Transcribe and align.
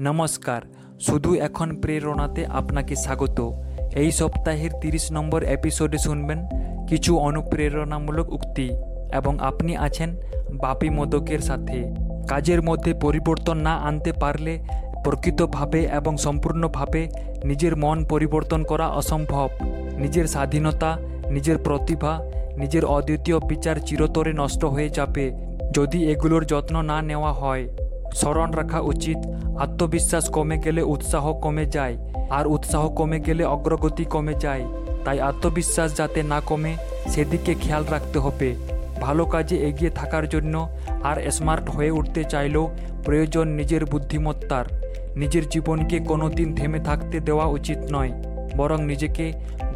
নমস্কার, 0.00 0.62
শুধু 1.00 1.34
এখন 1.34 1.76
প্রেরণাতে 1.76 2.46
আপনাকে 2.46 2.96
স্বাগত। 2.96 3.52
এই 3.96 4.10
সপ্তাহের 4.10 4.70
তিরিশ 4.80 5.12
নম্বর 5.12 5.42
এপিসোডে 5.42 5.98
শুনবেন 5.98 6.46
কিছু 6.88 7.18
অনুপ্রেরণামূলক 7.18 8.32
উক্তি 8.32 8.70
এবং 9.12 9.38
আপনি 9.38 9.76
আছেন 9.76 10.16
বাপি 10.52 10.90
মোদকের 10.90 11.38
সাথে। 11.38 11.94
কাজের 12.28 12.62
মধ্যে 12.62 12.94
পরিবর্তন 12.94 13.56
না 13.56 13.74
আনতে 13.74 14.12
পারলে 14.12 14.58
প্রকৃতভাবে 15.04 15.84
এবং 15.84 16.16
সম্পূর্ণভাবে 16.16 17.08
নিজের 17.44 17.76
মন 17.76 18.04
পরিবর্তন 18.04 18.62
করা 18.62 18.88
অসম্ভব। 18.88 19.48
নিজের 19.98 20.26
স্বাধীনতা, 20.26 20.98
নিজের 21.30 21.58
প্রতিভা, 21.58 22.20
নিজের 22.56 22.84
অদ্বিতীয় 22.84 23.40
বিচার 23.40 23.76
চিরতরে 23.76 24.32
নষ্ট 24.32 24.64
হয়ে 24.64 24.88
যাবে। 24.88 25.32
যদি 25.72 26.10
এগুলোর 26.10 26.44
যত্ন 26.44 26.82
না 26.82 27.02
নেওয়া 27.02 27.32
হয় 27.32 27.68
স্মরণ 28.18 28.50
রাখা 28.58 28.80
উচিত। 28.92 29.18
আত্মবিশ্বাস 29.64 30.24
কমে 30.36 30.56
গেলে 30.64 30.82
উৎসাহ 30.94 31.24
কমে 31.44 31.64
যায়, 31.76 31.94
আর 32.38 32.44
উৎসাহ 32.46 32.82
কমে 32.98 33.18
গেলে 33.26 33.44
অগ্রগতি 33.54 34.04
কমে 34.04 34.34
যায়। 34.44 34.64
তাই 35.04 35.18
আত্মবিশ্বাস 35.30 35.88
যাতে 35.98 36.20
না 36.32 36.38
কমে, 36.48 36.72
সেদিকে 37.12 37.52
খেয়াল 37.54 37.84
রাখতে 37.94 38.18
হবে। 38.18 38.48
ভালো 39.00 39.24
কাজে 39.26 39.56
এগিয়ে 39.68 39.90
থাকার 39.90 40.24
জন্য 40.28 40.54
আর 41.08 41.16
স্মার্ট 41.36 41.66
হয়ে 41.74 41.90
উঠতে 41.90 42.22
চাইলেও 42.24 42.64
প্রয়োজন 43.04 43.46
নিজের 43.58 43.82
বুদ্ধিমত্তার। 43.84 44.66
নিজের 45.16 45.44
জীবনকে 45.48 45.96
কোনো 46.10 46.26
দিন 46.38 46.48
থেমে 46.54 46.80
থাকতে 46.88 47.16
দেওয়া 47.20 47.46
উচিত 47.46 47.78
নয়, 47.94 48.12
বরং 48.56 48.78
নিজেকে 48.90 49.24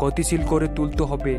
গতিশীল 0.02 0.42
করে 0.46 0.66
তুলতে 0.76 1.02
হবে 1.10 1.34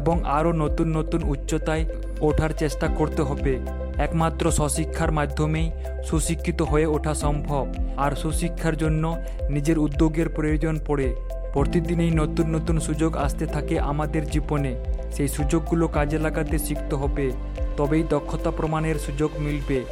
এবং 0.00 0.16
আরও 0.38 0.50
নতুন 0.62 0.88
নতুন 0.98 1.20
উচ্চতায় 1.34 1.84
ওঠার 2.20 2.52
চেষ্টা 2.52 2.86
করতে 2.98 3.22
হবে। 3.22 3.54
একমাত্র 3.98 4.50
স্বশিক্ষার 4.50 5.12
মাধ্যমেই 5.12 5.70
সুশিক্ষিত 6.04 6.62
হয়ে 6.62 6.86
ওঠা 6.86 7.14
সম্ভব। 7.14 7.66
আর 7.96 8.12
সুশিক্ষার 8.12 8.76
জন্য 8.76 9.16
নিজের 9.50 9.78
উদ্যোগের 9.78 10.28
প্রয়োজন 10.28 10.78
পড়ে। 10.86 11.16
প্রতিদিনই 11.52 12.10
নতুন 12.10 12.54
নতুন 12.54 12.80
সুযোগ 12.80 13.16
আসতে 13.16 13.46
থাকে 13.46 13.80
আমাদের 13.80 14.30
জীবনে। 14.30 14.84
সেই 15.12 15.28
সুযোগগুলো 15.28 15.88
কাজে 15.88 16.18
লাগাতে 16.18 16.58
শিখতে 16.58 16.96
হবে। 16.96 17.30
তবেই 17.76 18.02
দক্ষতা 18.02 18.50
প্রমাণের 18.50 18.94
সুযোগ 18.94 19.30
মিলবে। 19.38 19.84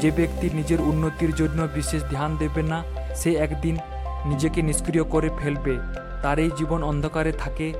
যে 0.00 0.10
ব্যক্তি 0.10 0.50
নিজের 0.54 0.80
উন্নতির 0.80 1.34
জন্য 1.34 1.68
বিশেষ 1.74 2.02
ধ্যান 2.10 2.36
দেবে 2.36 2.62
না, 2.62 2.82
সে 3.14 3.34
একদিন 3.34 3.76
নিজেকে 4.24 4.62
নিষ্ক্রিয় 4.62 5.04
করে 5.04 5.30
ফেলবে। 5.38 5.78
তার 6.22 6.38
এই 6.38 6.50
জীবন 6.56 6.82
অন্ধকারে 6.82 7.32
থাকে। 7.32 7.72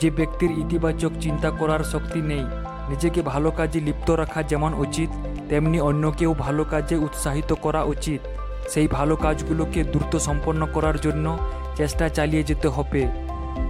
যে 0.00 0.10
ব্যক্তির 0.10 0.50
ইতিবাচক 0.50 1.10
চিন্তা 1.20 1.50
করার 1.50 1.84
শক্তি 1.84 2.22
নেই। 2.22 2.44
নিজেকে 2.88 3.22
ভালো 3.22 3.50
কাজে 3.50 3.80
লিপ্ত 3.80 4.10
রাখা 4.10 4.42
যেমন 4.42 4.74
উচিত 4.74 5.10
তেমনি 5.48 5.80
অন্যকেও 5.80 6.34
ভালো 6.34 6.64
কাজে 6.64 6.96
উৎসাহিত 6.96 7.52
করা 7.52 7.82
উচিত। 7.82 8.20
সেই 8.68 8.88
ভালো 8.88 9.16
কাজগুলোকে 9.16 9.84
দ্রুত 9.84 10.16
সম্পন্ন 10.16 10.66
করার 10.66 10.96
জন্য 11.00 11.38
চেষ্টা 11.76 12.08
চালিয়ে 12.08 12.42
যেতে 12.42 12.68
হবে। 12.68 13.02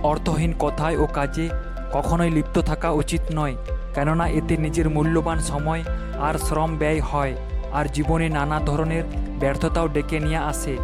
অর্থহীন 0.03 0.53
কথায় 0.59 0.97
ও 0.97 1.06
কাজে 1.06 1.48
কখনোই 1.93 2.31
লিপ্ত 2.31 2.59
থাকা 2.59 2.91
উচিত 2.91 3.23
নয়, 3.34 3.55
কেননা 3.95 4.28
এতে 4.28 4.56
নিজের 4.56 4.91
মূল্যবান 4.91 5.39
সময় 5.41 5.83
আর 6.20 6.34
শ্রম 6.39 6.70
ব্যয় 6.77 7.00
হয়, 7.00 7.34
আর 7.73 7.84
জীবনে 7.87 8.28
নানা 8.28 8.59
ধরনের 8.61 9.05
ব্যর্থতাও 9.41 9.89
ডেকে 9.89 10.19
নিয়ে 10.20 10.41
আসে। 10.53 10.77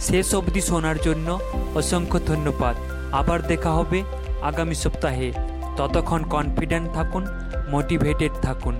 শেষ 0.00 0.34
অবধি 0.34 0.60
শোনার 0.60 0.96
জন্য 0.96 1.28
অসংখ্য 1.74 2.18
ধন্যবাদ। 2.26 2.76
আবার 3.12 3.42
দেখা 3.42 3.70
হবে 3.70 4.02
আগামী 4.42 4.74
সপ্তাহে। 4.74 5.32
ততক্ষণ 5.76 6.22
কনফিডেন্ট 6.24 6.86
থাকুন 6.94 7.26
মোটিভেটেড 7.70 8.32
থাকুন। 8.42 8.74